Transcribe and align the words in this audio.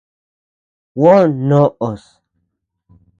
Juó 0.97 1.13
noʼös. 1.47 2.03